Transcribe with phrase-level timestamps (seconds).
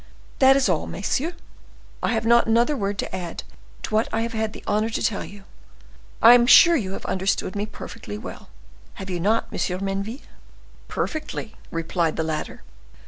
[0.39, 1.35] That is all, messieurs;
[2.01, 3.43] I have not another word to add
[3.83, 5.43] to what I have had the honor to tell you.
[6.23, 8.49] I am sure you have understood me perfectly well,
[8.95, 9.59] have you not, M.
[9.85, 10.21] Menneville?"
[10.87, 12.63] "Perfectly," replied the latter.